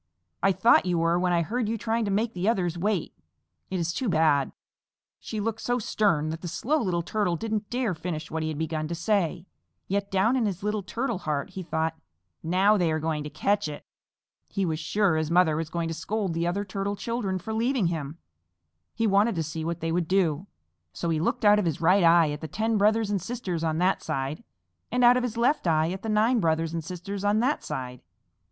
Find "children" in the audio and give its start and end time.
16.95-17.37